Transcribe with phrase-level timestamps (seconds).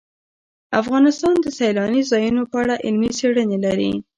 [0.81, 3.91] افغانستان د سیلاني ځایونو په اړه علمي څېړنې لري.